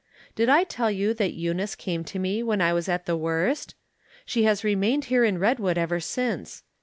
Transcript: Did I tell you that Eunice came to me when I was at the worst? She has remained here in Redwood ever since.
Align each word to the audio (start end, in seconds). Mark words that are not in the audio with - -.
Did 0.33 0.49
I 0.49 0.63
tell 0.63 0.89
you 0.89 1.13
that 1.13 1.33
Eunice 1.35 1.75
came 1.75 2.03
to 2.05 2.17
me 2.17 2.41
when 2.41 2.59
I 2.59 2.73
was 2.73 2.89
at 2.89 3.05
the 3.05 3.15
worst? 3.15 3.75
She 4.25 4.45
has 4.45 4.63
remained 4.63 5.05
here 5.13 5.23
in 5.23 5.37
Redwood 5.37 5.77
ever 5.77 5.99
since. 5.99 6.63